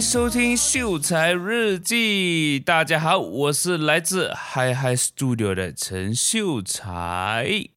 [0.00, 2.58] 收听秀才日记。
[2.58, 7.68] 大家好，我是来自 Hi Hi Studio 的陈秀才。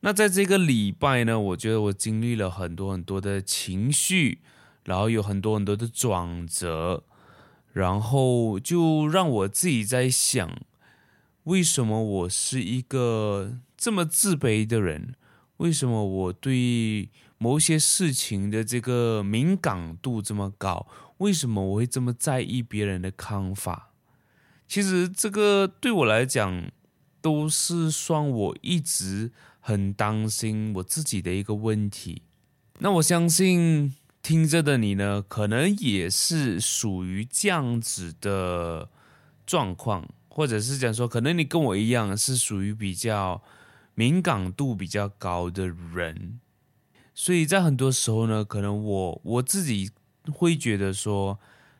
[0.00, 4.40] 那在这个礼拜呢，我觉得我经历了很多很多的情绪，
[4.84, 7.04] 然后有很多很多的转折，
[7.72, 10.50] 然后就让我自己在想，
[11.44, 15.14] 为什么我是一个这么自卑的人？
[15.58, 20.86] 为什么我对某些事情的这个敏感度这么高？
[21.18, 23.90] 为什么我会这么在意别人的看法？
[24.66, 26.70] 其实这个对我来讲，
[27.20, 32.22] 都是算我一直很担心我自己的一个问题。
[32.80, 38.88] 那我相信听着的你呢，可能也是属于这样子的
[39.46, 43.42] 状况，或者是讲说，可能你跟我一样是属于比较。
[43.94, 46.38] 敏感度比较高的人，
[47.12, 49.90] 所以在很多时候呢，可能我我自己
[50.32, 51.38] 会觉得说，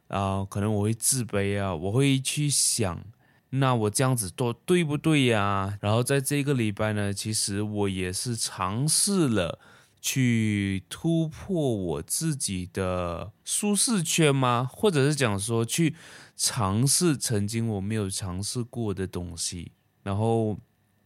[0.09, 3.05] 啊、可能我会自卑啊，我会去想，
[3.51, 9.59] 那我这样子做对不对呀、然后在这个礼拜呢，其实我也是尝试了
[10.01, 14.69] 去突破我自己的舒适圈吗？
[14.73, 15.95] 或者是讲说去
[16.37, 20.59] 尝试曾经我没有尝试过的东西，然后。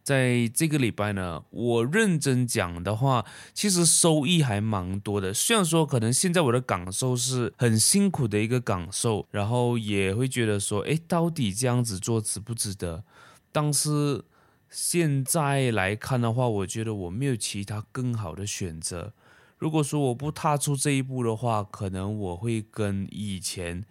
[0.02, 5.32] 在这个礼拜呢，我认真讲的话，其实收益还蛮多的。
[5.32, 13.04] 虽然说可能现在我的感受是很辛苦的一个感受，然后也会觉得说，哎，到底这样子做值不值得？
[13.52, 14.24] 但是
[14.68, 19.12] 现在来看的话，我觉得我没有其他更好的选择。
[19.58, 23.84] 如果说我不踏出这一步的话，可能我会跟以前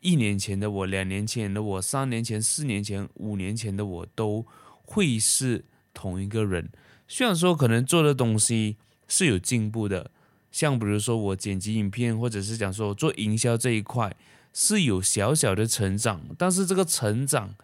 [0.00, 4.46] 一年前的我、两年前的我、三年前、四年前、五年前的我都。
[4.90, 6.70] 会是同一个人，
[7.06, 10.10] 虽然说可能做的东西是有进步的，
[10.50, 14.16] 像比如说我剪辑影片，或者是讲说做营销这一块
[14.54, 17.54] 是有小小的成长，但是这个成长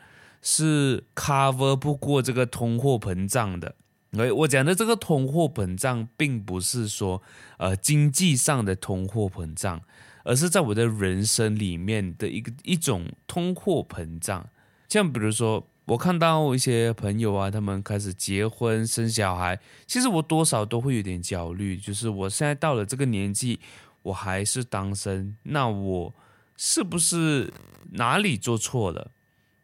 [0.42, 3.74] 是 cover 不过这个通货膨胀的。
[4.10, 7.22] 哎，我讲的这个通货膨胀，并不是说
[7.56, 9.80] 呃经济上的通货膨胀，
[10.24, 14.50] 而是在我的人生里面的一个一种通货膨胀，
[14.90, 15.66] 像比如说。
[15.86, 23.60] 我看到一些朋友啊，他们开始结婚生小孩，其实我多少都会有点焦虑，就是我现在到了这个年纪，
[24.02, 26.14] 我还是单身，那我
[26.56, 27.52] 是不是
[27.92, 29.10] 哪里做错了？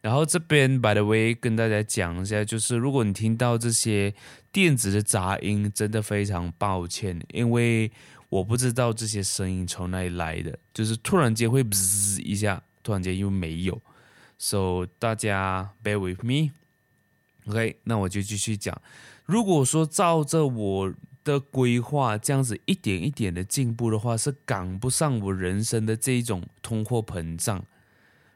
[0.01, 4.13] 然后这边 by the way 跟大家讲一下，就是如果你听到这些
[4.51, 7.91] 电子的杂音，真的非常抱歉，因为
[8.29, 13.81] 我不知道这些声音从哪里来的，就是突然间会滋一下，突然间又没有。
[14.43, 18.81] So 大家 bear with me，OK，那我就继续讲。
[19.23, 20.93] 如果说照着我
[21.23, 27.63] 的规划这样子一点一点的进步的话，是赶不上我人生的这一种通货膨胀。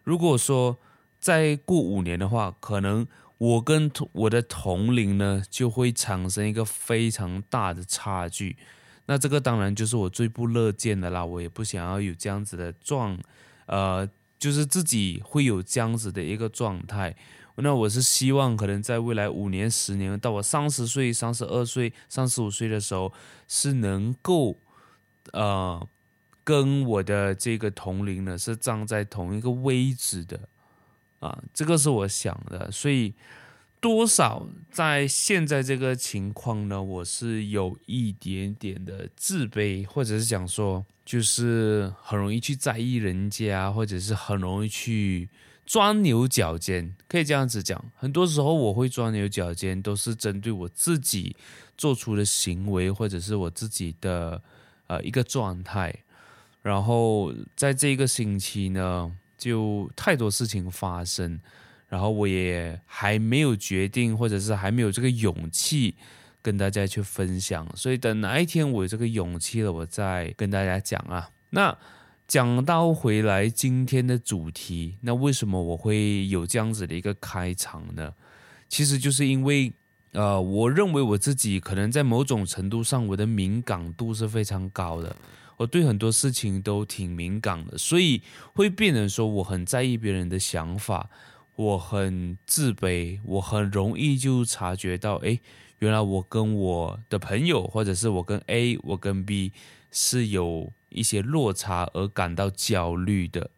[0.03, 0.77] 如果说
[1.19, 3.07] 再过五年的话，可能
[3.39, 8.57] 我跟我的同龄呢就会产生一个非常大的差距。
[9.07, 13.17] 那这个当然就是我最不乐见的啦，我也不想要有这样子的状，
[13.65, 14.07] 呃。
[14.37, 17.15] 就是自己会有这样子的一个状态，
[17.55, 23.13] 那我是希望可能在未来五年、十年，到我三十岁、三十二岁、三十五岁的时候，
[23.47, 24.57] 是能够，
[25.33, 25.87] 呃，
[26.43, 30.49] 跟我的这个同龄呢是站在同一个位置的，
[31.19, 33.13] 啊，这个是我想的，所以。
[33.85, 36.81] 多少在现在这个情况呢？
[36.81, 45.29] 我是有一点点的自卑，或者是讲说，就是很容易去在意人家，或者是很容易去
[45.67, 47.79] 钻牛角尖，可以这样子讲。
[47.95, 51.35] 很多时候我会钻牛角尖，都是针对我自己
[51.77, 54.41] 做出的行为，或者是我自己的
[54.87, 55.93] 呃一个状态。
[56.63, 61.39] 然后在这个星期呢，就太多事情发生。
[61.95, 65.95] 然后我也还没有决定，或者是还没有这个勇气
[66.41, 71.29] 跟大家去分享，所以等哪一天我有这个勇气了，我再跟大家讲啊。
[71.51, 71.73] 那
[72.27, 78.13] 讲到回来今天的主题，那为什么我会有这样子的一个开场呢？
[78.67, 79.71] 其实就是因为，
[80.11, 85.15] 呃，我认为我自己可能在某种程度上，我的敏感度是非常高的，
[85.55, 88.21] 我对很多事情都挺敏感的，所以
[88.53, 91.09] 会变成说我很在意别人的想法。
[91.55, 95.39] 我很自卑，我很容易就察觉到，哎，
[95.79, 99.53] 原来我跟我的朋友，或者是我跟 A，我跟 B
[99.89, 103.51] 是有一些落差而感到焦虑的。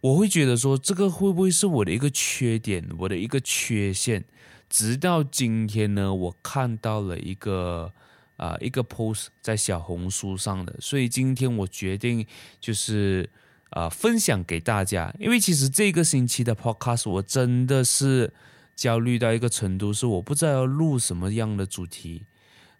[0.00, 4.24] 我会觉得说，这个会不会是我的一个缺点，我的一个缺陷？
[4.68, 7.92] 直到今天呢，我看到了一个
[8.36, 12.24] 啊、一个 post 在小红书上的，所以今天我决定
[12.60, 13.28] 就是。
[13.70, 18.32] 啊、分享给大家，因为其实这个星期的 podcast 我真的是
[18.74, 22.26] 焦虑到一个程度，是我不知道要录什么样的主题，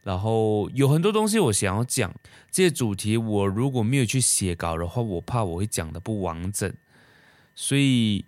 [0.02, 2.12] 然后有很多东西我想要讲，
[2.50, 6.74] 这些主题我如果没有去写稿的话，我怕我会讲的不完整，
[7.54, 8.24] 所以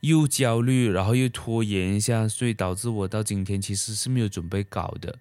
[0.00, 5.18] 又焦虑，然后又拖延一下，所以导致我到今天其实是没有准备稿的，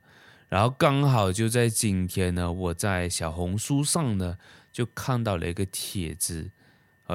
[0.49, 4.37] 然后刚好就在今天呢，我在小红书上呢
[4.73, 6.51] 就看到了一个帖子。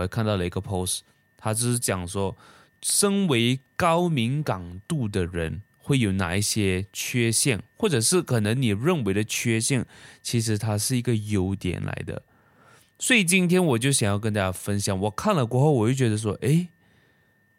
[0.01, 1.01] 我看到了一个 post，
[1.37, 2.37] 他就是讲说，
[2.83, 9.87] 身为高敏感度的人会有哪一些缺陷，或者是可能你认为的缺陷，
[10.23, 12.23] 其实它是一个优点来的。
[12.99, 16.69] 所以今天我就想要跟大家分享，我看了过后，我就觉得说，诶，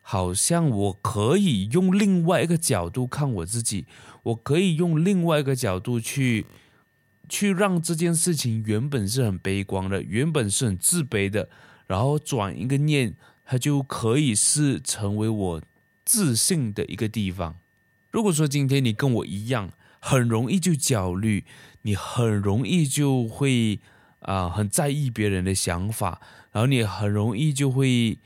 [0.02, 3.86] 好像我可以用另外一个角度看我自己，
[4.24, 6.46] 我可以用另外一个角度去
[7.30, 11.50] 去让这件事情原本是很悲观的，原本是很自卑的。
[11.88, 15.62] 然后转一个念，它就可以是成为我
[16.06, 17.58] 自信的一个地方。
[18.12, 21.46] 如果说今天你跟我一样，很容易就焦虑，
[21.82, 23.80] 你很容易就会
[24.20, 28.18] 啊、很在意别人的想法，然后你很容易就会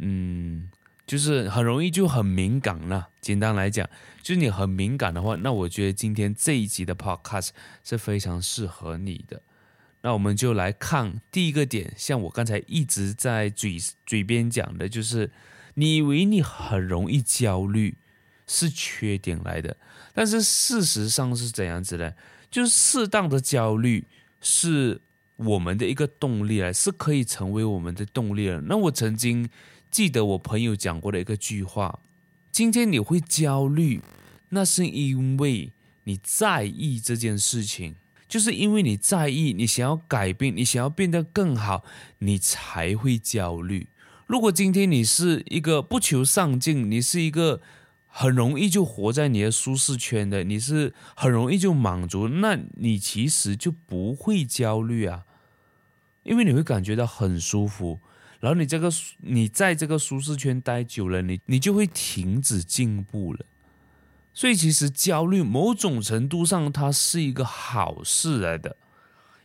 [0.00, 0.68] 嗯，
[1.06, 3.08] 就是很容易就很敏感了。
[3.20, 3.88] 简单来讲，
[4.22, 7.50] 就是你很敏感的话，那我觉得今天这一集的 Podcast
[7.84, 9.42] 是非常适合你的。
[10.04, 15.32] 那我们就来看第一个点，像我刚才一直在嘴嘴边讲的，就是
[15.76, 17.96] 你以为你很容易焦虑
[18.46, 19.78] 是缺点来的，
[20.12, 22.14] 但是事实上是怎样子的？
[22.50, 24.06] 就是适当的焦虑
[24.42, 25.00] 是
[25.36, 28.60] 我们的一个动力来，是可以成为我们的动力了。
[28.60, 29.48] 那我曾经
[29.90, 32.00] 记得我朋友讲过的一个句话：
[32.52, 34.02] 今天你会焦虑，
[34.50, 35.72] 那是因为
[36.02, 37.96] 你在意这件事情。
[38.28, 41.84] 就是因为你在意，你想要改变，你想要变得更好，
[42.18, 43.88] 你才会焦虑。
[44.26, 47.60] 如果今天你是一个不求上进，你是一个
[48.06, 55.24] 很容易就活在你的舒适圈的，你是很容易就满足，那你其实就不会焦虑啊，
[56.22, 58.00] 因为你会感觉到很舒服。
[58.40, 63.40] 然后你这个你在这个舒适圈待久了，你你就会停止进步了。
[64.34, 68.76] 所以，其实焦虑某种程度上，它是一个好事来的，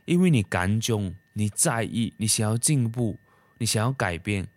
[0.05, 3.19] 因为你感觉你在意，你想要进步，
[3.59, 4.47] 你想要改变。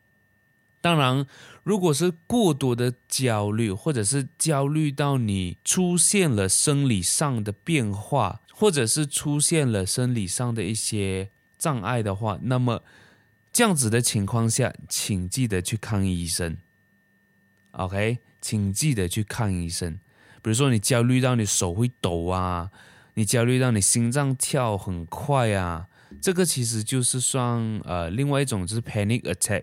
[0.81, 1.27] 当然，
[1.63, 12.83] 如果是过多的焦虑，或者是焦虑到你出现了生理上的变化，或者是出现了生理上的一些障碍的话，那么
[13.53, 16.57] 这样子的情况下，请记得去看医生。
[17.73, 20.01] OK，请记得去看医生。
[20.43, 22.71] 比如说，你焦虑到你手会抖啊，
[23.15, 25.87] 你焦虑到你心脏跳很快啊，
[26.21, 29.63] 这个其实就是算呃另外一种就是 panic attack。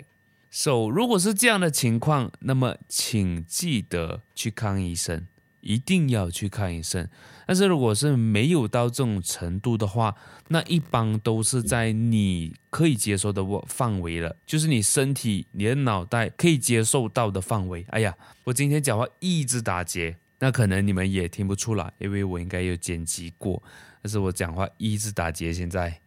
[0.49, 5.27] So，如果是这样的情况，那么请记得去看医生，
[5.61, 7.07] 一定要去看医生。
[7.45, 10.15] 但是如果是没有到这种程度的话，
[10.47, 17.85] 那一般都是在你可以接受的范围了，就是你身体、你的脑袋可以接受到的范围。
[17.89, 18.15] 哎呀，
[18.45, 20.15] 我今天讲话一直打结。
[20.39, 23.61] 那可能你们也听不出来，因为我应该有剪辑过，
[24.01, 25.51] 但是我讲话一直打结。
[25.51, 26.01] 现在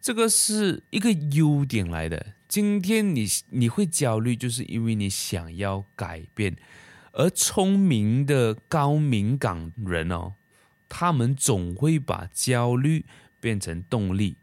[0.00, 2.34] 这个是一个优点来的。
[2.46, 6.56] 今天你你会焦虑，就是因为你想要改变。
[7.12, 10.34] 而聪明的高敏感人哦，
[10.88, 13.04] 他们总会把焦虑
[13.40, 14.36] 变成动力。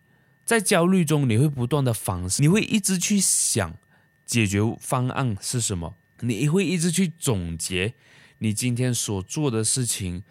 [0.44, 3.78] 在焦虑中，你会不断的反思，你会一直去想
[4.26, 7.94] 解决方案是什么，你会一直去总结。
[8.40, 10.24] 你今天所做的事情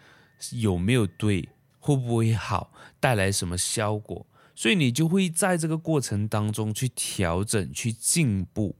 [0.51, 1.49] 有没有对，
[1.79, 4.25] 会不会好，带来什么效果？
[4.55, 8.75] 所以你就会在这个过程当中去调整、去进步。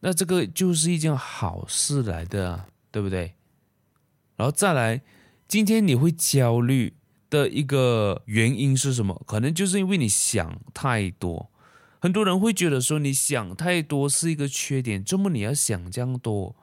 [0.00, 3.34] 那这个就是一件好事来的啊，对不对？
[4.36, 5.02] 然后再来，
[5.48, 6.94] 今天你会焦虑
[7.28, 9.22] 的一个原因是什么？
[9.26, 11.50] 可能就是因为你想太多。
[11.98, 16.54] 很多人会觉得说，你想太多是一个缺点，怎么你要想这样多？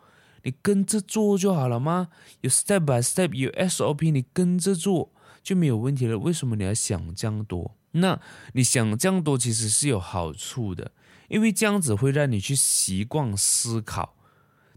[0.44, 2.10] 你跟着做就好了吗？
[2.42, 6.18] 有 step by step，有 SOP，你跟着做就没有问题了。
[6.20, 7.76] 为什么你要想这样多？
[7.92, 8.20] 那
[8.54, 10.92] 你想这样多其实是有好处的，
[11.30, 14.16] 因为这样子会让你去习惯思考。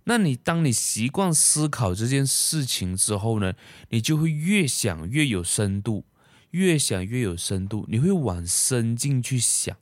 [0.04, 3.54] 那你当你习惯思考这件事情之后呢，
[3.88, 6.04] 你就会越想越有深度，
[6.50, 9.76] 越想越有深度，你会往深进去想。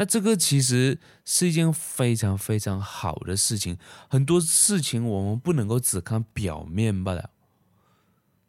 [0.00, 3.76] 那这个其实是一件非常非常好的事情。
[4.08, 7.30] 很多事情我们不能够只看表面罢了。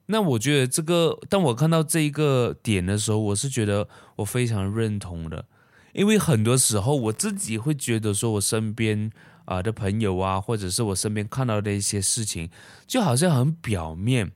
[0.05, 5.45] 那我觉得这个，当我看到这一个点的时候，我是觉得我非常认同的，
[5.93, 9.11] 因为很多时候我自己会觉得说，我身边
[9.45, 12.51] 啊的朋友啊，或者是我身边看到的一些事情，
[12.85, 14.33] 就好像很表面。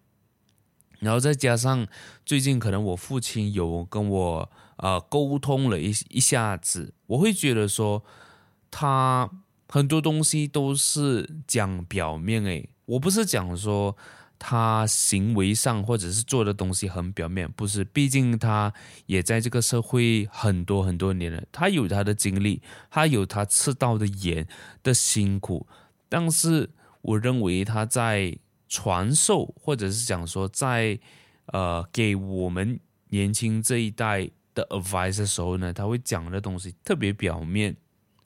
[1.00, 1.86] 然后再加上
[2.26, 8.04] 最近可能我父亲有跟我呃沟通了一一下子，我会觉得说
[8.72, 9.30] 他
[9.68, 13.96] 很多东西都是讲表面诶，我不是讲说
[14.38, 18.74] 他行为上或者是做的东西很表面，不是，毕竟他
[19.06, 24.48] 也在这个社会很多很多年了，他有他的经历，他有他吃到的盐
[24.82, 25.68] 的辛苦，
[26.10, 26.70] 但是
[27.02, 28.38] 我认为他在。
[28.70, 31.00] 传授，或者是讲说，在
[31.46, 37.76] 呃给我们年轻这一代的 advice 的时候呢，他会讲的东西特别表面，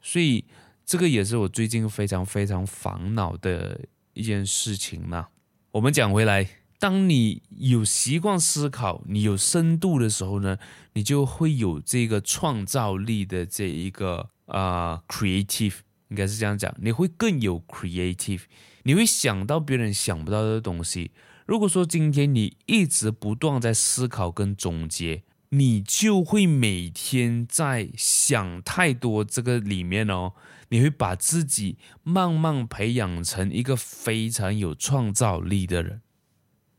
[0.02, 0.46] 所以
[0.86, 3.80] 这个也是我最近非常非常烦恼的
[4.14, 5.28] 一件事情嘛。
[5.72, 6.48] 我们讲回来，
[6.80, 10.58] 当你有习惯思考，你有深度的时候呢，
[10.94, 15.76] 你就会有这个创造力的这一个啊、creative，
[16.10, 18.44] 应该是这样讲，你会更有 creative。
[18.84, 21.12] 你会想到别人想不到的东西。
[21.46, 30.34] 如果说今天你一直不断在思考跟总结，你就会每天在想太多这个里面哦，
[30.70, 36.02] 你会把自己慢慢培养成一个非常有创造力的人。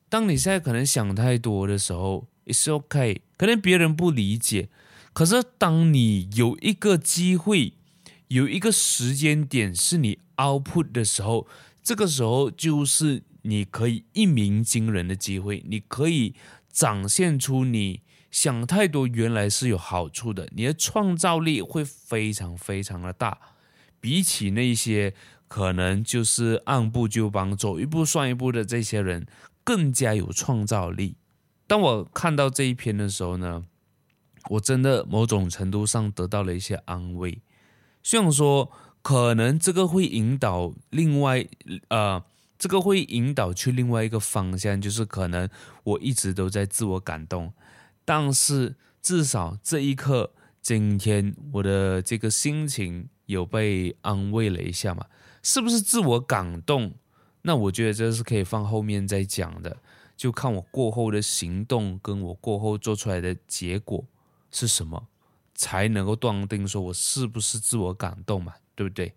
[0.09, 4.69] 当你现在可能想太多的时候，it's okay，可能别人不理解。
[5.13, 7.75] 可是当你有一个机会，
[8.29, 11.47] 有一个时间点是你 output 的时候。
[11.81, 16.35] 这个时候就是你可以一鸣惊人的机会，你可以
[16.71, 23.39] 展现出你想太多原来是有好处的，你的创造力会非常非常的大，
[24.01, 25.15] 比起那些
[25.47, 29.27] 可能就是按部就班、走一步算一步的这些人
[29.65, 31.17] 更加有创造力。
[31.67, 33.65] 当我看到这一篇的时候呢，
[34.51, 37.41] 我真的某种程度上得到了一些安慰，
[38.03, 38.71] 虽然说。
[39.01, 41.47] 可能这个会引导另外，
[41.89, 42.23] 呃，
[42.59, 45.49] 这个会引导去另外一个方向，就是可能
[45.85, 47.55] 我一直都在自我感动，
[48.09, 55.05] 但是至少这一刻，今天我的这个心情有被安慰了一下嘛？
[55.43, 56.95] 是不是自我感动？
[57.43, 59.77] 那我觉得这是可以放后面再讲的，
[60.17, 64.03] 就看我过后的行动跟我过后做出来的结果
[64.51, 65.07] 是什么，
[65.55, 68.55] 才能够断定说我是不是自我感动嘛？
[68.75, 69.13] 对不对？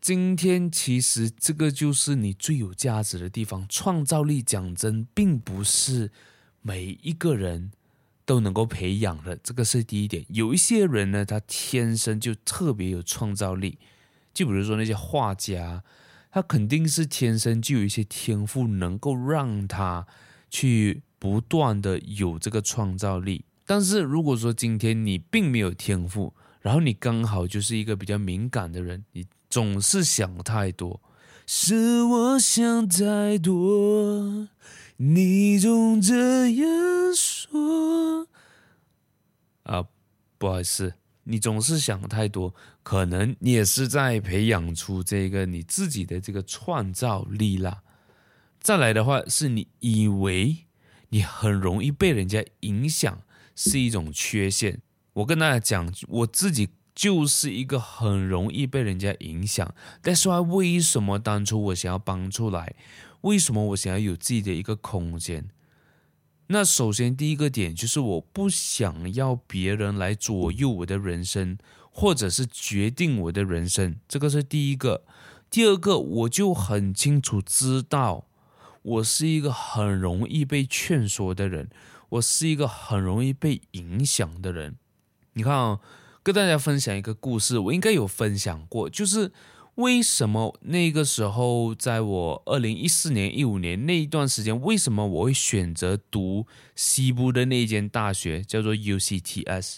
[0.00, 3.66] 今天其实这个就是你最有价值的地方。
[3.68, 6.12] 创造力讲真，并不是
[6.62, 7.72] 每一个人
[8.26, 10.26] 都能够培养的，这个是第一点。
[10.28, 13.78] 有一些人呢，他天生就特别有创造力，
[14.34, 15.84] 就比如说那些画家，
[16.32, 20.06] 他肯定是天生就有一些天赋，能够让他
[20.50, 23.44] 去不断的有这个创造力。
[23.64, 31.00] 但是如果说今天你并没有天赋，然后你刚好就是一个比较敏感的人，你总是想太多，
[31.46, 34.48] 是我想太多，
[34.98, 38.28] 你总这样说。
[39.64, 39.84] 啊，
[40.38, 47.82] 不好意思，你总是想太多，可能你也是在培养出这个你自己的这个创造力啦。
[48.60, 50.66] 再来的话，是你以为
[51.10, 53.20] 你很容易被人家影响，
[53.54, 54.80] 是一种缺陷。
[55.12, 59.74] 我跟大家讲，我自己就是一个很容易被人家影响。
[60.00, 62.74] 但是为什么当初我想要搬出来？
[63.22, 65.48] 为什么我想要有自己的一个空间？
[66.48, 71.58] 那首先第一个点就是我不想要别人来左右我的人生，
[71.90, 73.96] 或者是决定我的人生。
[74.06, 75.02] 这个是第一个。
[75.50, 78.26] 第二个，我就很清楚知道，
[78.82, 81.68] 我是一个很容易被劝说的人，
[82.10, 84.76] 我是一个很容易被影响的人。
[85.34, 85.80] 你看啊，
[86.22, 89.32] 跟大家分享一个故事，我应该有分享过，就是
[89.76, 99.76] 为什么那个时候，在我二零一四年、一五年那一段时间，为什么我会选择读西部的那间大学，叫做 UCTS。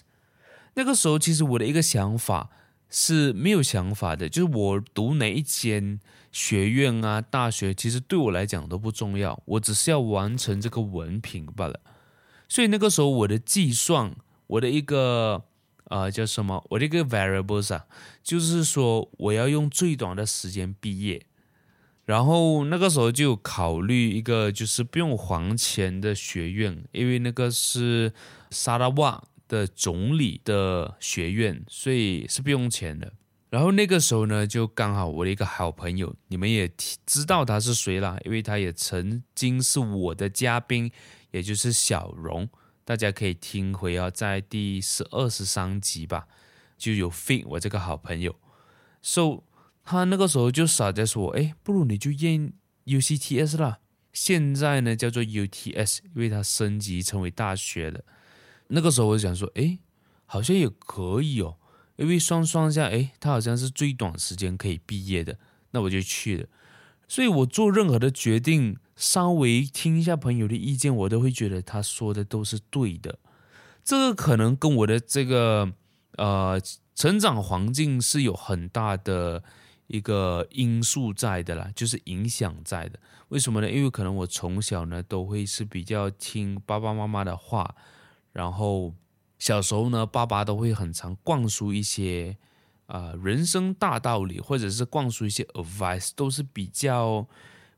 [0.75, 2.49] 那个时候，其实我的一个想法
[2.89, 5.99] 是没有想法的，就是我读哪一间
[6.31, 11.81] 学院啊、大学，其实对我来讲都不重要，我只是要完成这个文凭罢了。
[12.49, 14.15] 所以那个时候，我的计算，
[14.47, 15.48] 我的一个。
[15.89, 16.65] 呃，叫什么？
[16.71, 17.87] 我这个 variables 啊，
[18.23, 21.27] 就是说我要用最短的时间毕业，
[22.05, 28.13] 然后那个时候就考虑一个就是不用还钱的学院，因为那个是
[28.51, 33.13] 沙拉瓦的总理的学院，所以是不用钱的。
[33.51, 36.71] 然后那个时候呢，就刚好我的一个好朋友，你们也
[37.07, 40.93] 知道他是谁啦，因为他也曾经是我的嘉宾，
[41.31, 42.47] 也就是小荣。
[42.89, 46.27] 大家可以听回啊，在第十二十三集吧，
[46.79, 48.35] 就有 fit 我这个好朋友
[49.03, 49.43] ，so
[49.85, 52.55] 他那个时候就傻在说，哎，不如你就验
[52.87, 53.81] UCTS 啦，
[54.15, 58.03] 现在呢叫做 UTS，因为它升级成为大学了。
[58.69, 59.81] 那个时候我就想说，哎，
[60.25, 61.59] 好像也可以哦，
[61.97, 65.39] 因为算算下，哎，他好像是最短时间可以毕业的，
[65.73, 66.47] 那我就去了。
[67.07, 73.21] 所以我做任何的决定，稍微听一下朋友的意见，我都会觉得他说的都是对的。
[73.85, 75.73] 这个可能跟我的这个
[76.17, 76.61] 呃
[76.97, 79.45] 成长环境是有很大的
[79.87, 82.99] 一个因素在的啦，就是影响在的。
[83.29, 83.71] 为什么呢？
[83.71, 87.77] 因为可能我从小呢都会是比较听爸爸妈妈的话，
[88.33, 88.93] 然后
[89.39, 92.37] 小时候呢，爸爸都会很常灌输一些。
[92.89, 97.29] 啊、呃，人生大道理，或者是灌输一些 advice，都是比较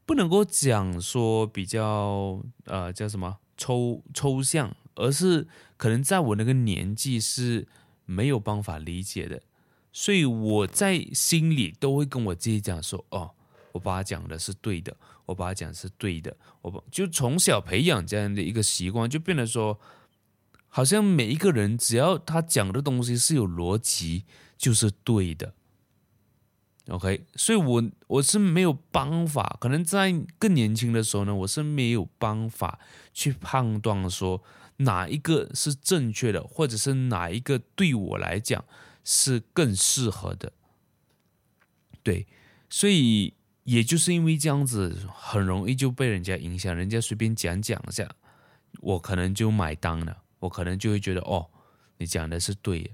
[0.04, 7.66] 不能够讲说比较呃叫什么抽抽象，而是可能在我那个年纪是
[8.04, 9.42] 没有办法理解的，
[9.92, 13.30] 所以我在心里都会跟我自己讲说，哦，
[13.72, 19.78] 我爸讲的是对的，我爸讲是对的，我就从小培养这样的一个习惯，就变得说，
[20.68, 24.24] 好像每一个人只要他讲的东西是有逻辑。
[24.60, 25.54] 就是对的
[26.90, 32.78] ，OK，所以我我是没有办法，可能在更年轻的时候呢，我是没有办法
[33.14, 34.42] 去判断说
[34.78, 38.64] 哪一个是正确的，或者是哪一个对我来讲
[39.04, 40.52] 是更适合的。
[42.02, 42.26] 对，
[42.68, 48.10] 所以也就是因为这样子，很容易就被人家影响，人家随便讲讲一下，
[48.80, 51.50] 我可能就买单了，我可能就会觉得哦，
[51.98, 52.90] 你讲的是对的。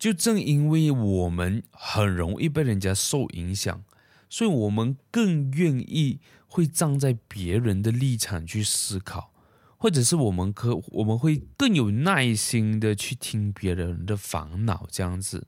[0.00, 3.84] 就正因为我们很容易被人家受影响，
[4.30, 9.30] 所以我们更愿意会站在别人的立场去思考，
[9.76, 15.46] 或者是我们可我们会更有耐心的去听别人的烦恼，这样子，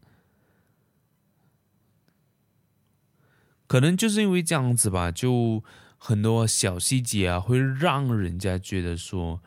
[3.66, 5.64] 可能就是因为这样子吧，就
[5.96, 9.40] 很多小细节啊，会让人家觉得说，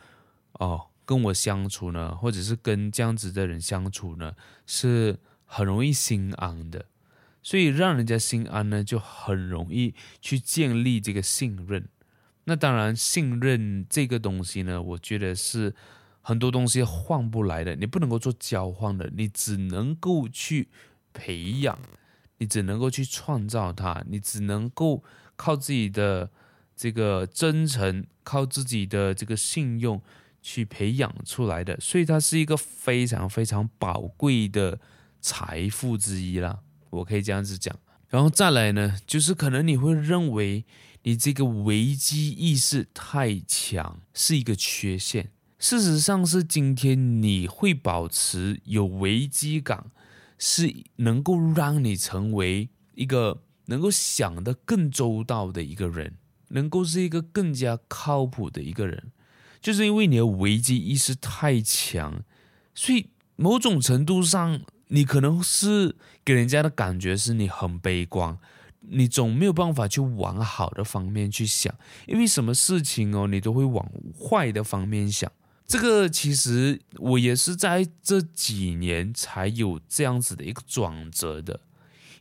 [0.53, 0.88] 哦。
[1.05, 4.33] 跟我相处呢，或者是跟这样子的人相处呢，
[4.65, 6.85] 是很容易心安的。
[7.43, 11.87] 所以让人家心安呢，就很容易去建立这个信任。
[12.45, 15.75] 那当然，信任这个东西呢，我觉得是
[16.21, 20.69] 很多东西换不来的，你不能够做交换的，你只能够去
[21.13, 21.77] 培养，
[22.39, 25.03] 你只能够去创造它，你只能够
[25.35, 26.31] 靠自己的
[26.75, 30.01] 这个真诚，靠自己的这个信用。
[30.47, 34.79] 去培养出来的，所以它是一个非常非常宝贵的
[35.19, 36.60] 财富之一啦，
[36.91, 37.75] 我可以这样子讲。
[38.10, 40.63] 然后再来呢，就是可能你会认为
[41.01, 49.89] 你这个危机意识太强是一个缺陷，事实上是今天你会保持有危机感，
[50.38, 56.13] 是能够让你成为一个能够想得更周到的一个人，
[56.49, 59.12] 能够是一个更加靠谱的一个人。
[59.65, 62.21] 就是因为你的危机意识太强，
[62.75, 68.38] 所以某种程度上，你可能是给人家的感觉是你很悲观，
[68.82, 71.73] 你总没有办法去往好的方面去想，
[72.06, 75.32] 因为什么事情哦，你都会往坏的方面想。
[75.65, 81.60] 这个其实我也是在这几年才有这样子的一个转折的。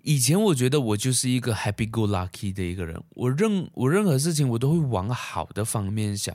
[0.01, 6.35] 以前我觉得我就是一个 happy go lucky 的一个人，我任我任何事情我都会往好的方面想。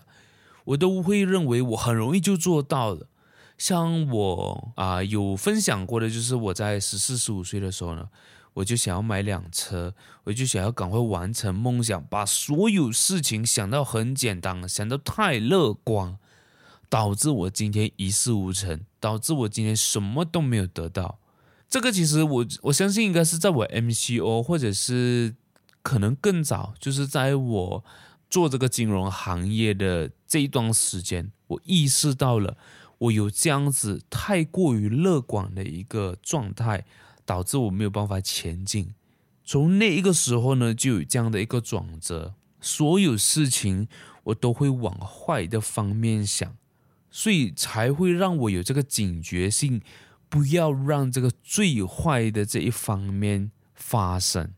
[0.69, 3.08] 我都会认为我很容易就做到了。
[3.58, 8.08] 像我啊、有分享过的，就是我在十四、十五岁的时候呢，
[8.53, 9.93] 我就想要买辆车，
[10.25, 16.17] 我就想要赶快完成梦想，把所有事情想到很简单，想到太乐观，
[16.88, 21.17] 导致我今天一事无成，导致我今天什么都没有得到。
[21.67, 25.36] 这个其实我我相信应该是在我 MCO，或者是
[25.82, 27.84] 可能更早，就是在我。
[28.30, 32.58] 做这个金融行业的这一段时间，我意识到了
[33.00, 36.86] 我有这样子太过于乐观的一个状态，
[37.26, 38.94] 导致我没有办法前进。
[39.44, 43.88] 从那一个时候呢，就有这样的一个转折，所有事情
[44.26, 46.56] 我都会往坏的方面想，
[47.10, 49.82] 所以才会让我有这个警觉性，
[50.30, 54.54] 不要让这个最坏的这一方面发生。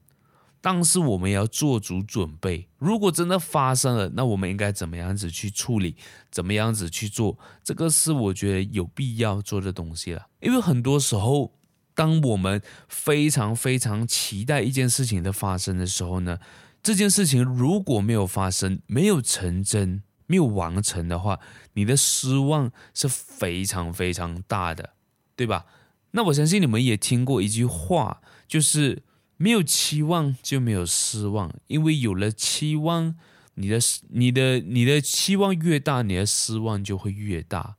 [0.63, 5.95] 但是我们要做足准备，如果真的发生了，那我们应该怎么样子去处理？
[6.29, 7.37] 怎么样子去做？
[7.63, 10.27] 这个是我觉得有必要做的东西了。
[10.39, 11.51] 因为很多时候，
[11.95, 16.37] 当我们非常非常期待一件事情的发生的时候呢，
[16.83, 21.39] 这件事情如果没有发生、没有成真、没有完成的话，
[21.73, 24.91] 你的失望是非常非常大的，
[25.35, 25.65] 对吧？
[26.11, 29.01] 那我相信你们也听过一句话，就是
[29.41, 33.15] 没有期望就没有失望，因为有了期望，
[33.55, 37.75] 你的、你的、你的期望越大，你的失望就会越大。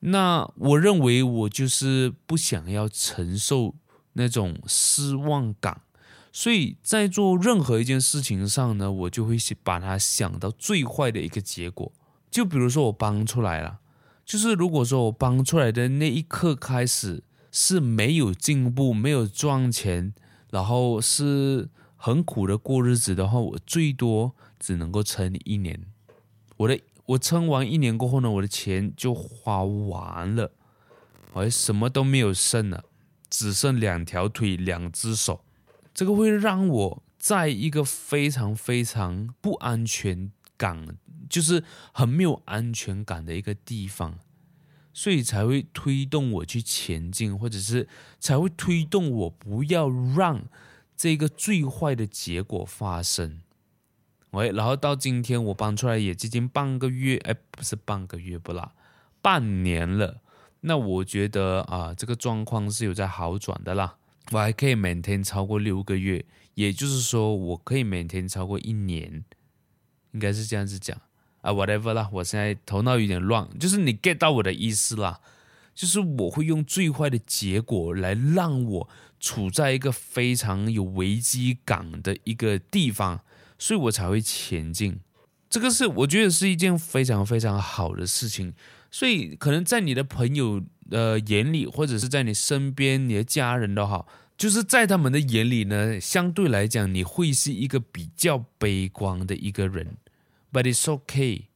[0.00, 3.76] 那我认为我就是不想要承受
[4.14, 5.82] 那种失望感，
[6.32, 11.92] 所以在做任何一件事情上呢，我就会把它想到最坏的一个结果。
[12.28, 13.78] 就比如说我帮出来了。
[14.24, 20.14] 就是如果说我帮出来的那一刻开始是没有进步、没有赚钱，
[20.52, 25.86] 然后是很苦的过日子的话，我最多只能够撑一年。
[26.58, 30.52] 我的我撑完一年过后呢，我的钱就花完了，
[31.32, 32.84] 我什么都没有剩了，
[33.30, 35.44] 只剩两条腿、两只手。
[35.94, 40.98] 这个会让我在一个非常非常不安全感。
[41.30, 44.18] 就是很没有安全感的一个地方，
[44.92, 50.44] 所以才会推动我去前进，或者是才会推动我不要让
[50.96, 53.40] 这个最坏的结果发生。
[54.30, 58.72] 喂，然后到今天我搬出来也接近半个月，哎，不是半个月不啦，
[59.20, 60.22] 半年了。
[60.60, 63.96] 那我觉得啊，这个状况是有在好转的啦。
[64.30, 66.24] 我还可以 maintain 超过六个月，
[66.54, 69.24] 也就是说，我可以 maintain 超过一年，
[70.12, 70.98] 应该是这样子讲。
[71.42, 75.20] 啊，whatever 啦，我现在头脑有点乱，就是你 get 到我的意思啦，
[75.74, 78.88] 就是我会用最坏的结果来让我
[79.20, 83.20] 处在一个非常有危机感的一个地方，
[83.58, 85.00] 所以我才会前进。
[85.50, 88.54] 这个是我觉得是一件非常非常好的事情，
[88.90, 94.06] 所以可能在你的朋友的眼里，或者是在你身边你的家人都好，
[94.38, 99.96] 就是在他们的眼里呢，相对来讲你会是一个比较悲观的一个人。
[100.52, 101.46] But it's okay，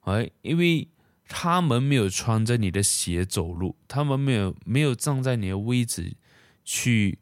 [0.00, 0.88] 哎，因为
[1.28, 6.16] 他们没有穿着你的鞋走路，他们没有没有站在你的位置
[6.64, 7.20] 去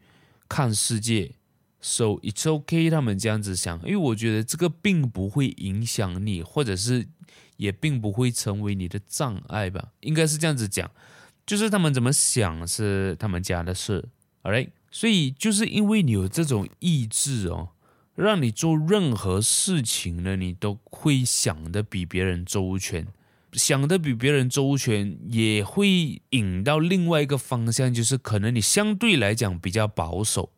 [0.49, 1.35] 看世界
[1.81, 2.91] ，so it's okay。
[2.91, 7.07] 他们这样子想，因为我觉得这个并不会影响你，或者是
[7.59, 10.91] 也并不会成为你的障碍吧，应该是这样子讲，
[11.45, 14.09] 就是他们怎么想是他们家的事
[14.43, 14.71] ，alright。
[14.91, 17.69] 所以就是因为你有这种意志哦。
[18.15, 23.07] 让你做任何事情呢，你都会想得比别人周全，
[23.53, 30.53] 想得比别人周全，也会引到另外一个方向，就是可能你相对来讲比较保守。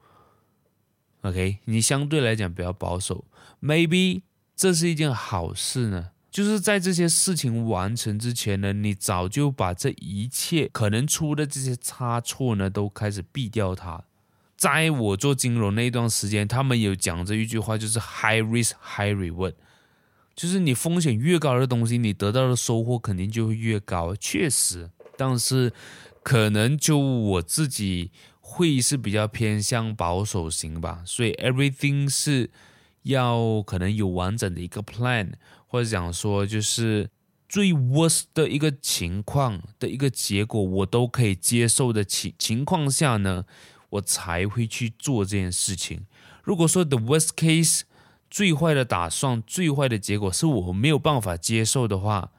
[1.20, 3.24] OK，你相对来讲比较保守
[3.60, 4.22] ，maybe
[4.56, 14.02] 这是一件好事呢，就是在这些事情完成之前呢，你早就把这一切可能出的这些差错呢，都开始避掉它。
[14.62, 19.55] 在我做金融那一段时间，他们有讲这一句话，就是 high risk high reward，
[20.37, 24.14] 就是你风险越高的东西，你得到的收获肯定就会越高。
[24.14, 25.72] 确实，但是
[26.22, 32.48] 可能就我自己会是比较偏向保守型吧，所以 everything 是
[33.03, 35.33] 要可能有完整的一个 plan，
[35.66, 37.11] 或者讲说就是
[37.48, 43.44] 最 worst 的一个情况的一个结果，我都可以接受的情情况下呢，
[43.92, 46.07] 我才会去做这件事情。
[46.42, 47.83] 如果说 the worst case
[48.31, 52.31] 最坏的打算、最坏的结果是我没有办法接受的话，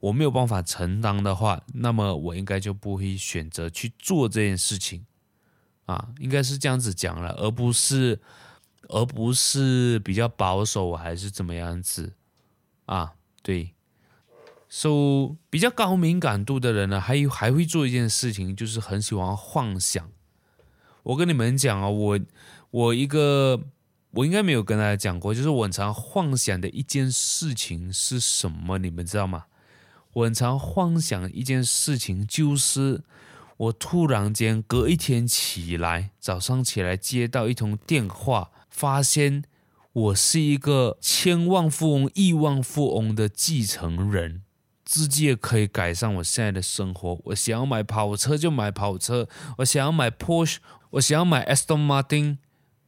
[0.00, 5.04] 我没有办法承担的话，那么我应该就不会选择去做这件事情。
[5.86, 8.20] 啊，应该是这样子讲了，而不是
[8.88, 12.12] 而不是比较保守还是怎么样子
[12.86, 13.14] 啊？
[13.42, 13.74] 对
[14.68, 20.10] ，so 比较高敏感度的人呢，还还会做一件事情，就是很喜欢幻想。
[21.02, 22.20] 我跟你们讲啊，我
[22.70, 23.60] 我一个
[24.10, 28.78] 我应该没有跟大家讲过，就是我常幻想的一件事情是什么？
[28.78, 29.44] 你们知道吗？
[30.12, 33.02] 我常幻想一件事情，就是
[33.56, 39.44] 我突然间隔一天起来，早上起来接到一通电话，发现
[39.92, 44.42] 我是一个千万富翁、亿万富翁的继承人。
[44.90, 47.20] 直接可以改善我现在的生活。
[47.24, 50.56] 我想要买跑车就买跑车，我想要买 Porsche，
[50.90, 52.38] 我想要买 Aston Martin，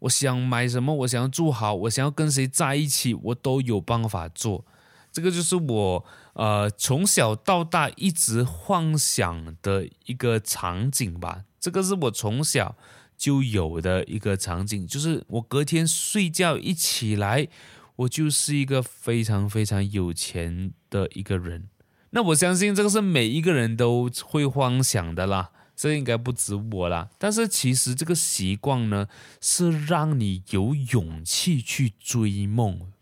[0.00, 0.94] 我想买什么？
[0.94, 4.64] 我想要住好，我想要跟谁在一起，我都有办法做。
[5.12, 11.44] 这个就是我呃从小到大一直幻想的一个场景吧。
[11.58, 12.76] 这个是我从小
[13.18, 17.48] 就有的一个场景，就是我隔天睡觉一起来，
[17.96, 21.68] 我就是一个非常非常有钱的一个人。
[22.10, 27.08] 那我相信这个是每一个人都会幻想的啦，这应该不止我啦。
[27.16, 29.08] 但是其实这个习惯呢，
[29.40, 32.92] 是让你有勇气去追梦。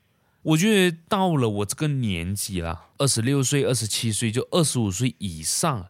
[0.42, 5.88] 我觉得到了我这个年纪啦，二十六岁、二十七岁，就二十五岁以上，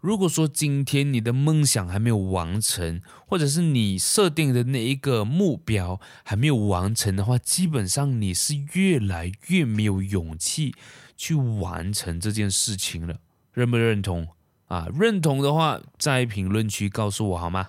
[0.00, 10.74] 如果说今天你的梦想还没有完成，或者是你设定的那一个目标还没有完成的话，基本上你是越来越没有勇气
[11.14, 13.18] 去完成这件事情了。
[13.52, 14.28] 认不认同
[14.72, 14.88] 啊？
[14.94, 17.68] 认同的话，在评论区告诉我好吗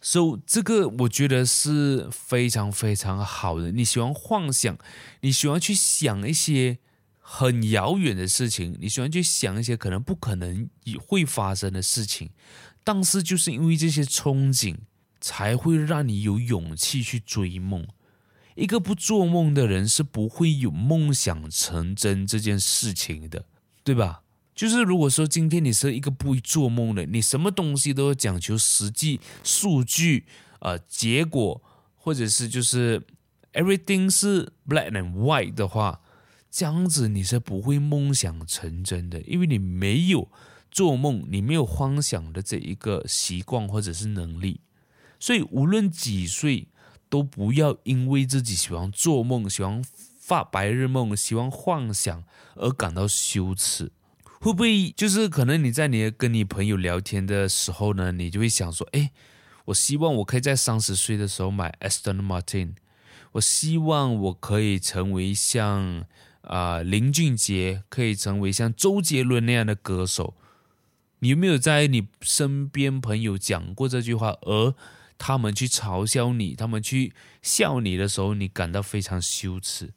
[0.00, 3.72] ？So 这个我觉得是非常非常好的。
[3.72, 4.78] 你喜欢幻想，
[5.20, 6.78] 你喜欢去想一些。
[7.30, 10.66] 很遥远的事情，你喜欢去想一些可能不可能
[11.06, 12.30] 会发生的事情，
[12.82, 14.76] 但是就是因为这些憧憬，
[15.20, 17.86] 才会让你有勇气去追梦。
[18.54, 23.44] 一个不做梦的人是不会有梦想成真这件事情的，
[23.84, 24.22] 对吧？
[24.58, 30.26] 就是如果说今天你是一个不会做梦的，你什么东西都要讲求实际数据，
[30.58, 31.62] 呃，结果，
[31.94, 33.00] 或者是就是
[33.52, 36.00] everything 是 black and white 的话。
[36.50, 40.28] 这样子你是不会梦想成真的，因为你没有
[40.72, 44.60] 做梦，你没有幻想的这一个习惯或者是能力，
[45.20, 46.66] 所以无论几岁，
[47.08, 49.80] 都不要因为自己喜欢做梦、喜欢
[50.18, 52.24] 发白日梦、喜欢幻想
[52.56, 53.92] 而感到羞耻。
[54.40, 59.10] 会不会就是可能你在你跟你朋友聊天的时候呢，你就会想说，哎，
[59.66, 62.74] 我希望我可以在三十岁的时候买 Aston Martin，
[63.32, 66.04] 我希望我可以成为像。
[66.42, 70.32] 啊、林俊杰可以成为像周杰伦那样的歌手，
[71.18, 74.74] 你有没有在你身边朋友讲过这句话，而
[75.18, 79.92] 他们去嘲笑你，他们去笑你的时候，你感到非常羞耻？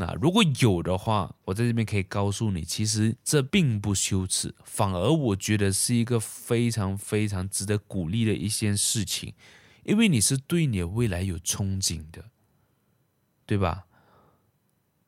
[0.00, 9.34] 那如果有的话，我在这边可以告诉你，其实这并不羞耻，反而我觉得是一个非常非常值得鼓励的一件事情，
[9.84, 12.30] 因为你是对你的未来有憧憬的，
[13.44, 13.84] 对吧？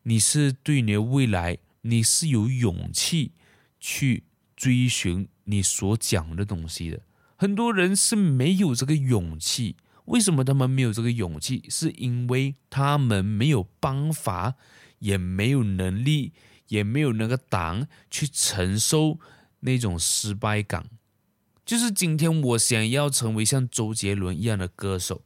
[0.03, 3.33] 你是对你的未来，你是有勇气
[3.81, 4.25] 去
[4.55, 7.01] 追寻你所讲的东西的。
[7.37, 11.65] 很多人是没有这个勇气，为什么他们没有这个勇气？
[11.71, 14.57] 是因为他们没有办法，
[15.03, 16.33] 也没有能力，
[16.69, 19.19] 也没有那个胆去承受
[19.61, 20.87] 那种失败感。
[21.67, 25.23] 就是今天我想要成为像周杰伦一样的歌手。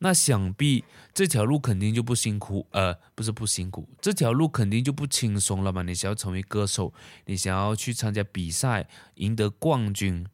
[0.00, 5.82] 那想必这条路肯定就不辛苦，呃，不是不辛苦，这条路肯定就不轻松了嘛。
[5.82, 6.94] 你想要成为歌手，
[7.26, 10.24] 你想要去参加比赛，赢得冠军，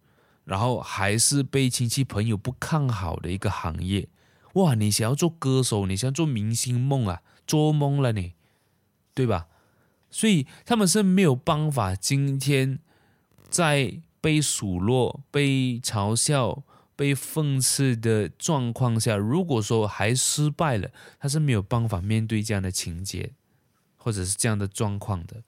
[0.45, 4.07] 然后还是被亲戚朋友不看好的一个行业，
[4.53, 4.75] 哇！
[4.75, 8.35] 你想要做歌手，你想做明星梦啊，做梦了你，
[9.15, 9.47] 对吧？
[10.11, 12.79] 所以他们是没有办法，今天
[13.49, 16.63] 在被数落、被嘲笑。
[16.97, 23.33] 被讽刺的状况下，如果说还失败了，他是没有办法面对这样的情节，
[23.97, 25.43] 或者是这样的状况的。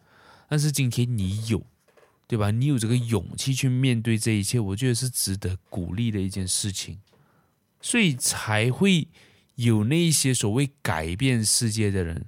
[0.48, 1.64] 但是今天你有，
[2.26, 2.50] 对吧？
[2.50, 6.98] 你有这个勇气去面对这一切，我觉得是值得鼓励的一件事情。
[7.80, 9.06] 所以才会
[9.54, 12.26] 有那些所谓改变世界的人，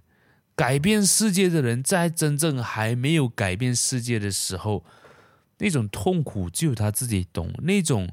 [0.58, 4.84] 改变世界的人在真正还没有改变世界的时候，
[5.58, 8.08] 那种痛苦只有他自己懂，那种。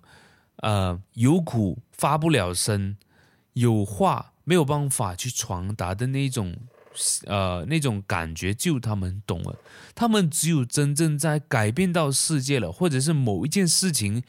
[0.59, 2.95] 呃，有苦发不了声，
[3.53, 6.55] 有话没有办法去传达的那种，
[7.25, 9.57] 呃，那种感觉，就他们懂了。
[9.93, 14.23] 他们只有真正在改变到世界了，或者是某一件事情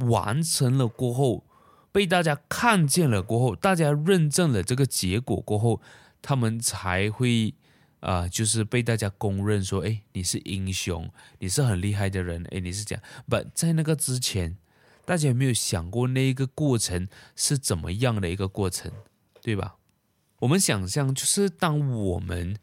[0.00, 1.44] 完成了过后，
[1.90, 5.80] 被大家看见了过后，大家认证了这个结果过后，
[6.24, 7.52] 他们才会
[8.00, 13.02] 啊、就是被大家公认说，哎，你是英雄，你是很厉害的人，哎，你是这样。
[13.28, 14.56] 不，在那个之前。
[15.06, 17.06] 大家有没有想过那一个过程
[17.36, 18.90] 是怎么样的一个过程，
[19.42, 19.76] 对吧？
[20.38, 22.56] 我们想象就是当我们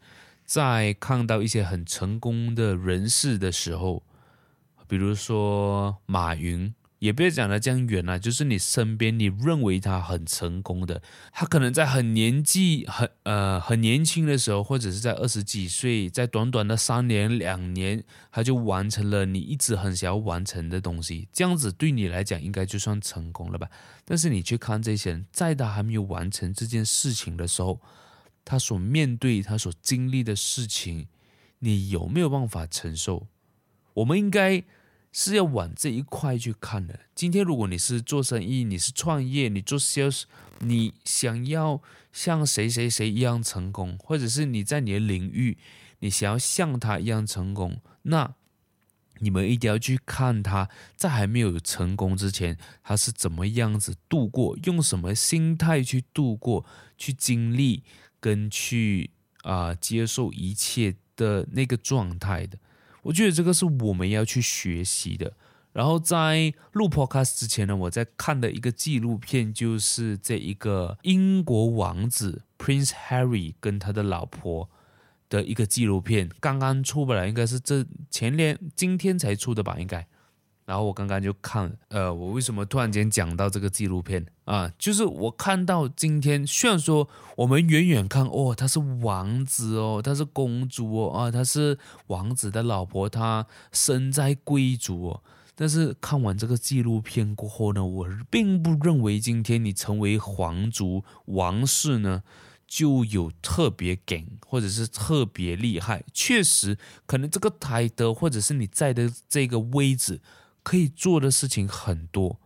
[0.44, 4.02] 在看到一些很成功的人士的时候，
[4.88, 6.74] 比如说马云。
[7.02, 23.68] 也不要讲得这样远了，就是你身边你认为他很成功的，他可能在很年纪很呃很年轻的时候，或者是在二十几岁，在短短的三年两年，他就完成了你一直很想要完成的东西，这样子对你来讲应该就算成功了吧？
[24.04, 27.80] 但是你去看这些人，在他还没有完成这件事情的时候，
[28.44, 31.08] 他所面对他所经历的事情，
[31.58, 33.26] 你有没有办法承受？
[33.94, 34.62] 我们应该。
[35.12, 37.00] 是要往这一块去看的。
[37.14, 40.22] 今天，如果你是做生意，你是创业，你做 sales，
[40.60, 45.58] 你想要像谁谁谁一样成功，或者是你在你的领域，
[45.98, 48.34] 你想要像他一样成功，那
[49.18, 56.64] 你们一定要去看他在还没有成功之前，他是怎么样子度过，用什么心态去度过，
[56.96, 57.84] 去经历
[58.18, 59.10] 跟去
[59.42, 62.58] 啊、接受一切的那个状态的。
[63.02, 65.34] 我觉得这个是我们要去学习的，
[65.72, 74.70] 然后在录 podcast 之前呢，我在看的一个纪录片，就是这一个英国王子 Prince Harry 跟他的老婆
[75.28, 80.06] 的一个纪录片，刚刚出不来，应该是这前年今天才出的吧，应该。
[80.72, 84.72] 然后我刚刚就看，呃，我为什么突然间讲到这个纪录片啊？
[84.78, 87.06] 就是我看到今天，虽然说
[87.36, 95.22] 我们远远看，哦，他是王子哦，他是公主哦，啊，他是王子的老婆，他身在贵族哦。
[95.54, 102.22] 但是看完这个纪录片过后呢，我并不认为今天你成为皇族王室呢
[102.66, 106.02] 就有特别梗，或者是特别厉害。
[106.14, 110.22] 确实，可能这个台德或者是你在的这个位置。
[110.62, 112.40] 可以做的事情很多，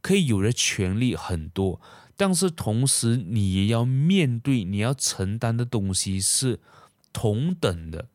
[0.00, 1.80] 可以有的权利很多，
[2.16, 6.60] 但是同时你也要面对，你要承担的东西是
[7.12, 8.08] 同等的。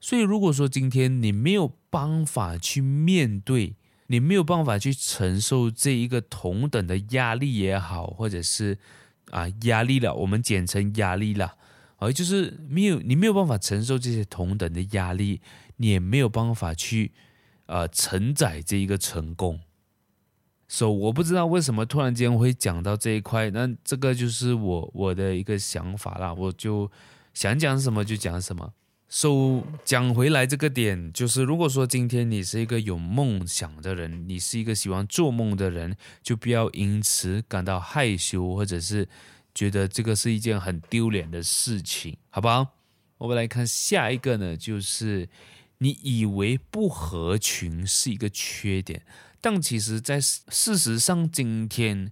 [0.00, 3.74] 所以如果说今天你没有办法去面对，
[4.06, 8.78] 你没有办法去承受这一个同等的压力也好，或者是
[9.30, 11.56] 啊压力了，我们简称压力了，
[11.96, 15.40] 而就是没有你没有办法承受这些同等的压力，
[15.76, 17.12] 你也没有办法去。
[17.66, 19.58] 呃，承载这一个成功
[20.68, 26.88] ，so 我不知道为什么突然间会讲到这一块，那这个就是我我的一个想法啦，我就
[27.34, 28.72] 想讲什么就讲什么。
[29.08, 39.08] so 讲回来这个点，就是如果说今天你是一个有梦想的人，你是一个喜欢做梦的人，就不要因此感到害羞，或者是
[39.52, 42.68] 觉得这个是一件很丢脸的事情，好不好？
[43.18, 45.28] 我们来看下一个呢，就是。
[45.78, 49.02] 你以为不合群是一个缺点，
[49.40, 52.10] 但其实，在事实上，今天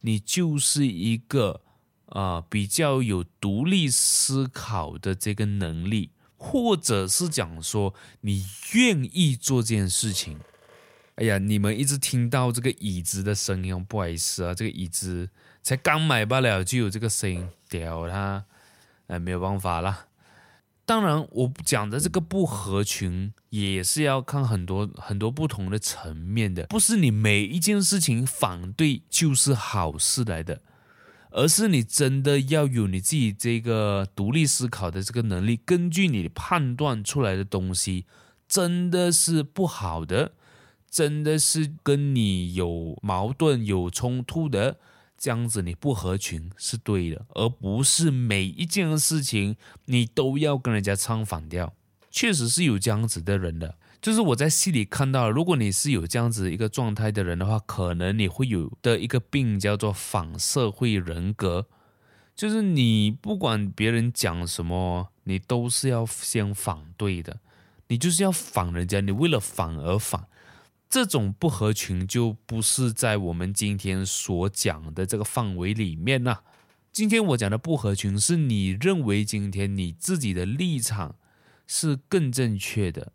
[0.00, 1.60] 你就是一个
[2.06, 10.40] 啊、呃、比较有独立思考的这个能力，或者是讲说你愿意做这件事情。
[11.16, 15.28] 哎呀，你们一直听到这个椅子的声音，不好意思啊，这个椅子
[15.62, 18.46] 才刚买罢了就有这个声音，屌他，
[19.08, 20.06] 哎，没有办法了。
[20.92, 30.60] 当然，我讲的这个不合群也是要看很多很多不同的层面的，不是你每一件事情反对就是好事来的，
[31.30, 38.04] 而是你真的要有你自己这个独立思考的这个能力，根据你判断出来的东西，
[38.46, 40.32] 真的是不好的，
[40.90, 44.76] 真的是跟你有矛盾、有冲突的。
[45.22, 49.54] 这样子你不合群是对的，而不是每一件事情
[49.84, 51.72] 你都要跟人家唱反调。
[52.10, 61.68] 确实是有这样子的人的，就是我在戏里看到，如果你是有这样子一个状态的人的话，可能你会有的一个病叫做反社会人格，
[62.34, 67.38] 就是你不管别人讲什么，你都是要先反对的，
[67.86, 70.26] 你就是要反人家，你为了反而反。
[70.92, 76.40] 这种不合群就不是在我们今天所讲的这个范围里面呐。
[76.92, 81.16] 今天我讲的不合群，是你认为今天你自己的立场
[81.66, 83.14] 是更正确的，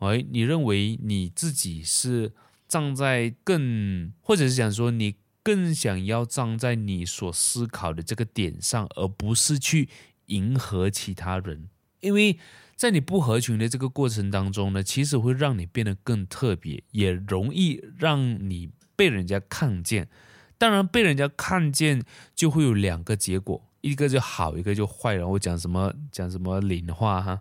[0.00, 2.34] 哎，你认为你自己是
[2.68, 9.88] 站在更，或者是想说你更想要站在你所思考的这个点上，而不是去
[10.26, 12.38] 迎合其他人，因为。
[12.78, 20.08] 在你不合群的这个过程当中呢，其实会让你变得更特别，也容易让你被人家看见。
[20.56, 22.04] 当然，被人家看见
[22.36, 25.16] 就会有两个结果，一个就好，一个就坏。
[25.16, 27.40] 然后讲什么讲什么灵话哈。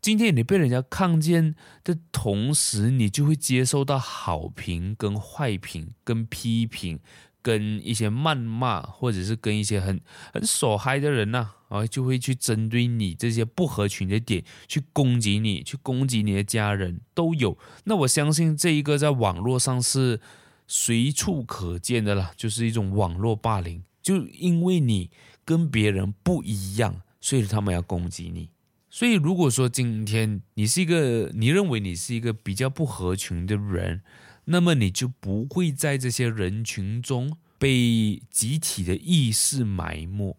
[0.00, 6.98] 今天你被人家看见的同时，你就会接收到好评、跟坏评、跟批评。
[7.42, 10.00] 跟一些谩骂，或者是跟一些很
[10.32, 17.58] 很傻嗨的人呐、啊，啊，就会去针对你这些不合群的点去攻击你，去攻击你的家人都有。
[17.84, 20.20] 那我相信这一个在网络上是
[20.68, 23.82] 随处可见的啦，就是一种网络霸凌。
[24.00, 25.10] 就因为你
[25.44, 28.50] 跟别人不一样，所以他们要攻击你。
[28.88, 34.02] 所以如果说今天你是一个，你认为你是一个比较不合群的人。
[34.46, 40.36] 那么你就不会在这些人群中被集体的意识埋没。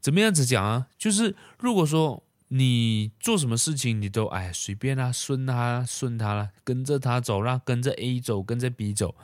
[0.00, 0.88] 怎么样子讲啊？
[0.96, 9.14] 就是如果说你做什么事情，你都哎随便啦，顺他顺他啦，跟着他走啦，跟着 A 走，跟着 B 走，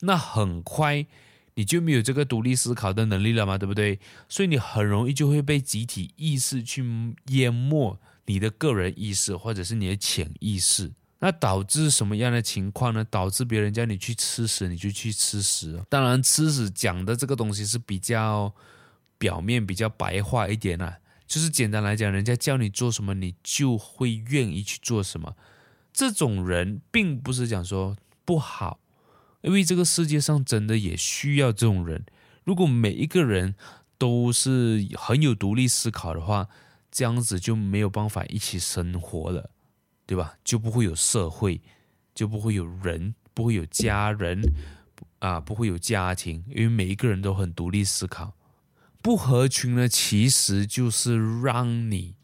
[0.00, 1.06] 那很快
[1.54, 4.00] 你就没有这个独立思考的能力了嘛，对不对？
[4.28, 6.84] 所以你很容易就会被集体意识去
[7.28, 10.92] 淹没你的个人意识，或者是你的潜意识。
[11.24, 13.02] 那导致什么样的情况呢？
[13.02, 15.82] 导致别人叫你去吃屎，你就去吃屎。
[15.88, 18.52] 当然，吃屎讲的这个东西是比较
[19.16, 20.98] 表面、比较白话一点啦。
[21.26, 25.34] 就是简单来讲，人家叫你做什么，你就会愿意去做什么。
[25.94, 27.96] 这种人并不是讲说
[28.26, 28.78] 不好，
[29.40, 32.04] 因为这个世界上真的也需要这种人。
[32.44, 33.54] 如果每一个人
[33.96, 36.48] 都是很有独立思考的话，
[36.90, 39.48] 这样子就没有办法一起生活了，
[40.06, 40.34] 对吧？
[40.44, 41.60] 就不会有社会，
[42.14, 44.42] 就不会有人，不会有家人，
[45.18, 48.34] 啊，不会有家庭，因为每一个人都很独立思考。
[49.00, 52.14] 不合群呢，其实就是让你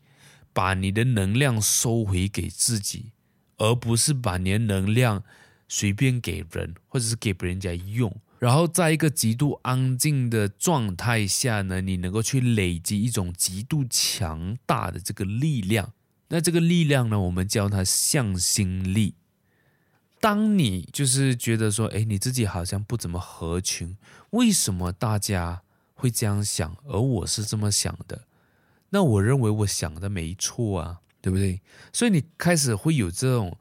[0.52, 3.12] 把你的能量收回给自己，
[3.58, 5.22] 而不是把你的能量
[5.68, 8.14] 随便给人，或者是给别人家用。
[8.38, 15.92] 然后在一个极度安静的状态下呢，你能够去累积一种极度强大的这个力量。
[16.30, 19.14] 那这个力量呢，我们叫它向心力。
[20.20, 23.96] 当你就是觉得说，哎，你自己好像不怎么合群，
[24.30, 25.62] 为什么大家
[25.94, 28.26] 会这样想，而我是这么想的，
[28.90, 31.60] 那我认为我想的没错啊，对不对？
[31.92, 33.56] 所以你开始会有这种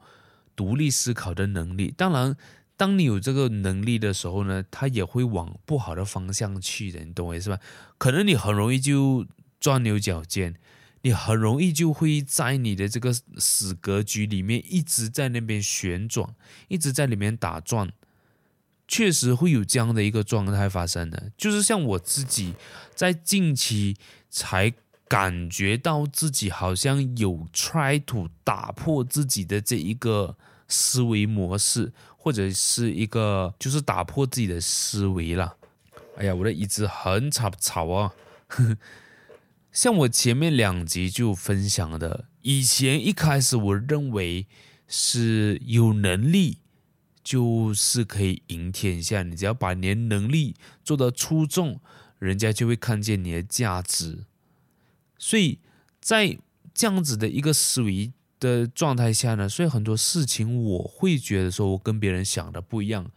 [0.54, 1.92] 独立思考的能力。
[1.96, 2.36] 当然，
[2.76, 7.58] 当你有这个能力的时候呢，它也会往不好的方向去的，你懂我意思吧？
[7.98, 9.26] 可能你很容易就
[9.58, 10.54] 钻牛角尖，
[11.02, 16.34] 你很容易就会在你的这个死格局里面一直在那边旋转，
[16.68, 17.90] 一直在里面打转。
[18.86, 22.54] 确实会有这样的一个状态发生的，就是像我自己
[22.92, 23.96] 在近期
[24.28, 24.72] 才
[25.06, 30.36] 感觉到自己好像有 try to 打破自己的这一个
[30.66, 35.56] 思维模式，或者是一个就是打破自己的思维了。
[36.16, 38.12] 哎呀，我的椅子很吵吵啊！
[39.72, 44.46] 像我前面两集就分享的，以前一开始我认为
[44.86, 46.58] 是有能力。
[47.22, 51.78] 就是可以赢天下，你只要把你的能力做得出众，
[52.18, 54.24] 人家就会看见你的价值。
[55.18, 55.60] 所以
[56.00, 56.38] 在
[56.74, 58.10] 这样子的一个思维
[58.40, 63.12] 的状态下呢，所以很多事情我会觉得说我跟别人想的不一样，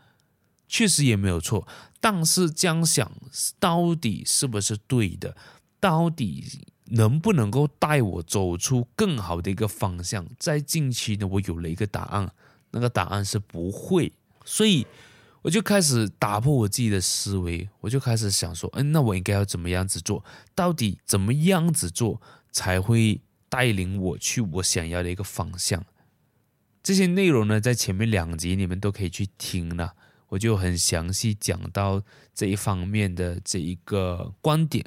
[0.68, 1.66] 确实也没有错。
[2.02, 3.10] 但是这样想
[3.58, 5.36] 到底是不是对的？
[5.84, 10.26] 到底能不能够带我走出更好的一个方向？
[10.40, 12.32] 在近期呢，我有了一个答案。
[12.72, 14.14] 那个答案是不会，
[14.46, 14.88] 所以
[15.42, 20.24] 我就开始打破我自己的思维，我就开始想说，嗯，那我应该要怎么样子做？
[20.56, 23.20] 到底怎么样子做才会
[23.50, 25.84] 带领我去我想要的一个方向？
[26.82, 29.94] 这些内容呢，在前面两集你们都可以去听了，
[30.30, 32.02] 我就很详细讲到
[32.34, 34.86] 这一方面的这一个观点。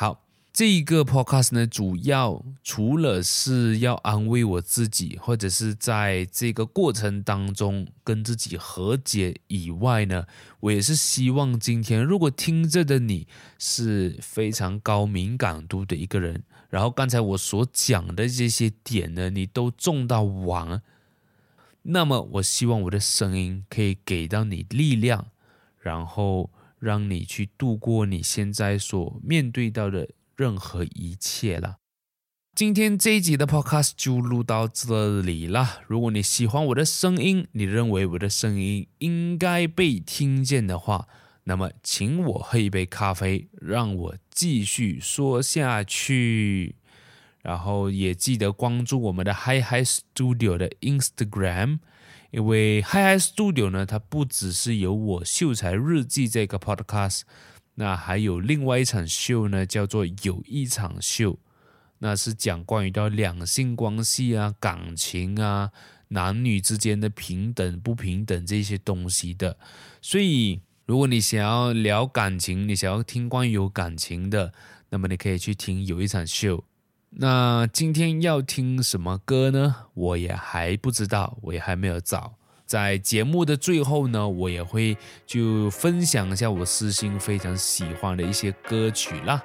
[0.00, 0.24] 好。
[0.52, 10.26] 这一个 podcast 呢，主要除了是要安慰我自己，或者是在这个过程当中跟自己和解以外呢，
[10.60, 13.28] 我也是希望今天如果听着的你
[13.58, 20.80] 是非常高敏感度的一个人，然后刚才我所讲的这些点呢，你都中到王，
[21.82, 25.26] 那么我希望我的声音可以给到你力量，
[25.78, 26.50] 然后
[26.80, 30.08] 让你去度过你现在所面对到的。
[30.36, 31.80] 任何一切了。
[32.54, 35.82] 今天这一集的 podcast 就录到这里了。
[35.86, 41.06] 如果你喜欢我的声音，你认为我的声音应该被听见的话，
[41.44, 46.76] 那么请我喝一杯咖啡，让我继续说下去。
[47.42, 51.80] 然后也记得关注我们的 Hi Hi Studio 的 Instagram，
[52.30, 57.22] 因为 Hi Hi Studio 呢，它不只是有我秀才日记这个 podcast。
[57.74, 61.38] 那还有另外一场秀呢，叫做有一场秀，
[61.98, 65.70] 那是讲关于到两性关系啊、感情啊、
[66.08, 69.56] 男女之间的平等不平等这些东西的。
[70.02, 74.52] 所以，如果你想要聊感情，你想要听关于有感情的，
[74.90, 76.64] 那么你可以去听有一场秀。
[77.12, 79.74] 那今天要听什么歌呢？
[79.94, 82.34] 我也还不知道，我也还没有找。
[82.64, 84.96] 在节目的最后呢，我也会
[85.26, 89.42] 就分享一下我私心非常喜欢的一些歌曲啦。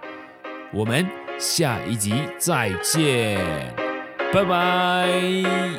[0.72, 1.07] 我们
[1.39, 3.39] 下一集再见，
[4.32, 5.07] 拜拜。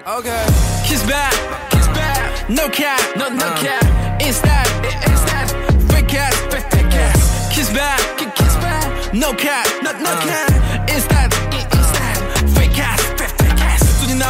[0.04, 0.44] Okay.
[0.84, 1.32] Kiss back,
[1.70, 3.84] kiss back, no cap, no no cap,
[4.20, 4.66] instead,
[5.06, 5.48] instead,
[5.88, 7.54] fake ass, fake ass.
[7.54, 8.00] Kiss back,
[8.34, 9.92] kiss back, no cap, no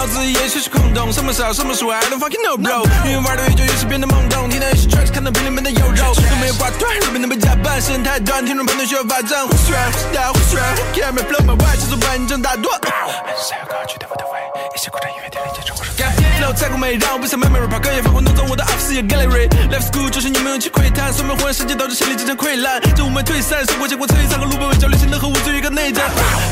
[0.06, 2.86] 脑子也许是空洞，什么少，什么数，I don't fucking know bro。
[3.04, 4.48] 因为玩的越久，越是变得懵懂。
[4.48, 9.44] 听到一些 tracks，看到屏里面的有肉，都没有挂断，路边都被假扮，时间太短，听众朋友需要发展。
[9.44, 10.60] 胡旋，胡掉，胡说
[10.94, 12.70] ，Get me blow my way，节奏完整大多。
[12.72, 14.38] 还是想要歌曲的我的胃，
[14.76, 16.05] 一些古典音乐，听了解成我说。
[16.36, 19.48] Flow 太过美，让我不想慢慢 rap，更也发挥弄脏我的 office gallery。
[19.70, 26.04] Life school 就是你们勇气窥探，算命活人世界导致心理之间溃烂，就我们退散，生活结果摧残和路边围焦虑，心能和无罪一个内战。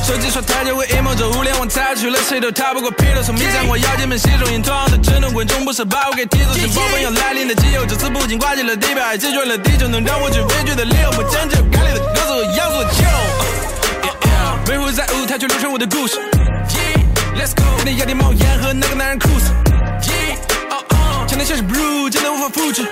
[0.02, 3.22] 手机刷太久会 emo，这互联网太去了，谁都逃不过披露。
[3.22, 13.04] 从迷上我要见面，携手演同样的争论，观众不是把我给踢走，是爆粉要来临的机会，这次不仅挂进了地表，还击坠了地球，能让我去畏惧的理由，我将就该里的歌词，我要做球。
[14.64, 16.18] 背后在舞台却流传我的故事。
[17.36, 19.50] Let's go，跟你压低帽檐和那个男人酷似。
[21.26, 22.82] 强烈像是 blue，简单无法复制。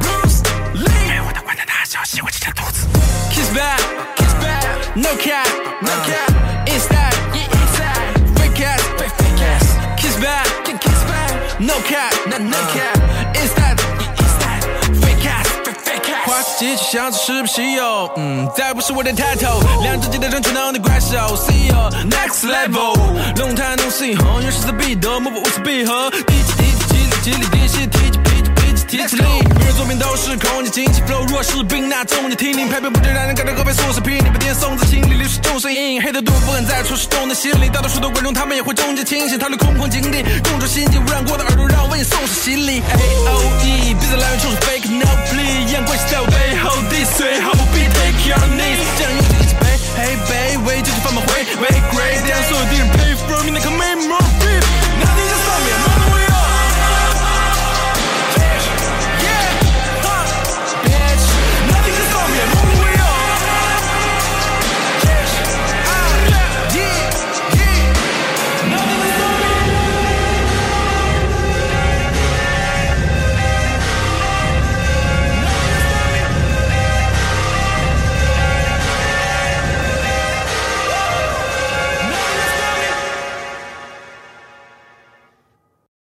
[0.00, 0.42] Bruce
[0.74, 2.86] Lee，我的管他大小，喜欢吃点肚子。
[3.30, 13.76] Kiss back，Kiss back，No cap，No cap，Inside，Inside，Fake ass，Fake ass，Kiss back，Kiss back，No cap，No cap，Inside。
[16.58, 21.76] 机器像是是不稀有，嗯，再不是我的 title，两只鸡蛋争取能的怪兽，See you
[22.08, 22.96] next level，
[23.36, 26.10] 龙潭东西红，原始的必得，魔法无此闭合，
[27.26, 29.22] 体力电线提起脾气脾气提起力。
[29.58, 42.78] 每日作品都是空气清新，flow 若是病那重点听听，拍片不觉让人感到隔壁送视频，你不点送字清理，流失众声音，黑的毒不敢再出是众的心理，大多数的观众他们也会中间清醒，逃离空旷井底，共筑心境，污染过的耳朵让我为你送上行李。
[42.78, 49.66] A O E，鼻子来源就是 fake no plea，眼光是在我背后的，最后不必 take your knees，这样用力一起背
[49.98, 54.14] ，Hey baby，就是翻不回，Way great，让所有敌人 pay for me，那颗美梦。